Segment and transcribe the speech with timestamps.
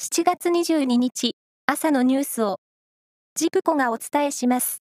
[0.00, 1.34] 7月22日
[1.66, 2.60] 朝のニュースを
[3.34, 4.80] ジプコがお伝えします。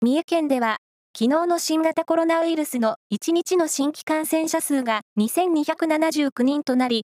[0.00, 0.78] 三重県では
[1.16, 7.06] 昨日の新型コロナウイルスの1日の新規感染者数が2279人となり、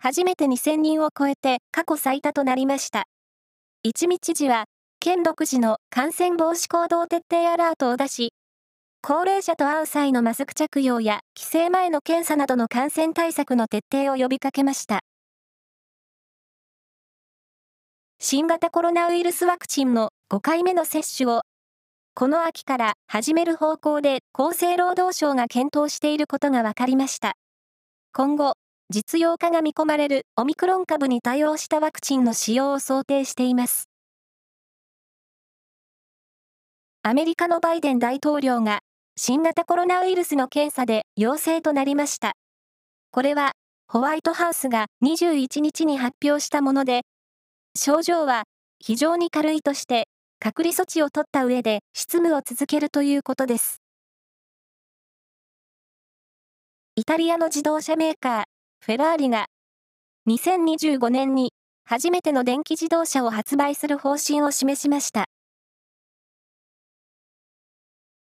[0.00, 3.04] 初めて2000人を超えて過去最多となりました。
[3.84, 4.64] 一見知事は
[4.98, 8.32] 県独自の感染防止行動徹底アラートを出し、
[9.02, 15.05] 高齢者と会う際のマスク着用や帰省前の検査などの感染対策の徹底を呼びかけました。
[18.28, 21.42] 新型コロナウイルスワクチンの5回目の接種を、
[22.12, 27.34] この秋から始める方向で厚生労働省が検討していることが分かりました。
[28.12, 28.54] 今後、
[28.90, 33.88] 実用化が見込まれるオミクロン株に対応したワクチンの使用を想定しています。
[37.04, 38.80] アメリカのバイデン大統領が
[39.14, 42.32] 新型コロナウイルスの検査で陽性となりました。
[43.12, 43.52] これは
[43.86, 47.02] ホワイトハウスが21日に発表したもので、
[47.76, 48.44] 症状は
[48.78, 53.80] 非常に軽いとして、隔離措置を取った上で執務を続けるということです。
[56.94, 58.44] イタリアの自動車メーカー、
[58.84, 59.46] フェラーリが、
[60.28, 61.52] 2025年に
[61.84, 65.26] 初めての電気自動車を発売する方針を示しました。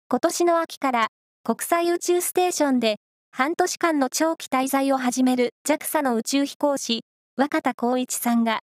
[0.09, 1.07] 今年の秋から
[1.44, 2.97] 国際宇宙ステーションで
[3.31, 7.01] 半年間の長期滞在を始める JAXA の宇宙飛行士、
[7.38, 8.59] 若田光一さんが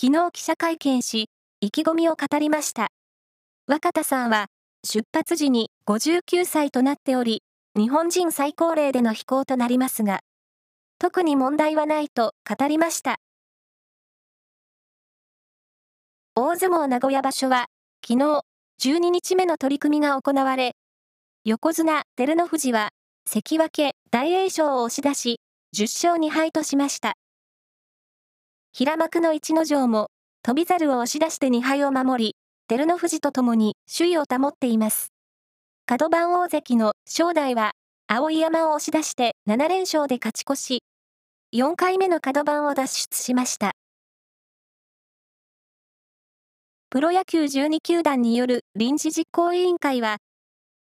[0.00, 1.28] 昨日記者会見し、
[1.60, 2.92] 意気込みを語りました。
[3.66, 4.46] 若田さんは、
[4.84, 7.42] 出発時に59歳となっており、
[7.76, 10.20] 日本人最高齢での飛行となりますが、
[11.00, 13.16] 特に問題はないと語りました。
[16.36, 17.66] 大相撲名古屋場所は、
[18.06, 18.42] 昨日、
[18.80, 20.76] 12日目の取り組みが行われ、
[21.42, 22.90] 横綱照ノ富士は、
[23.26, 25.40] 関脇大栄翔を押し出し、
[25.74, 25.82] 10
[26.12, 27.14] 勝2敗としました。
[28.72, 30.10] 平幕の逸ノ城も、
[30.44, 32.36] 翔猿を押し出して2敗を守り、
[32.68, 35.12] 照ノ富士と共に首位を保っています。
[35.86, 37.72] 角番大関の正代は、
[38.08, 40.82] 碧山を押し出して7連勝で勝ち越し、
[41.54, 43.72] 4回目の角番を脱出しました。
[46.90, 50.18] プロ野球12球団による臨時実行委員会は、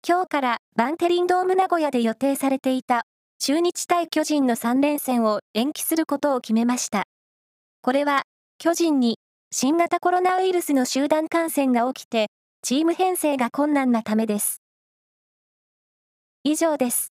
[0.07, 3.03] 今日からバンテリンドーム名古屋で予定されていた
[3.39, 7.10] 中日対巨人の3連戦を延期することを決めました。
[7.83, 8.25] これは、
[8.59, 9.17] 巨人に
[9.51, 12.27] 新型コロナウイルスの集団感染が起きて、
[12.61, 14.61] チーム編成が困難なためです。
[16.45, 17.15] 以上です。